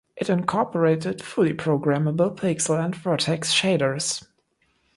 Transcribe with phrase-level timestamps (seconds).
[0.17, 4.25] It incorporated fully programmable pixel and vertex shaders.